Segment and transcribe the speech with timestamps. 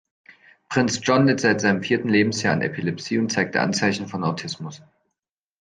[0.67, 4.81] Prinz John litt seit seinem vierten Lebensjahr an Epilepsie und zeigte Anzeichen von Autismus.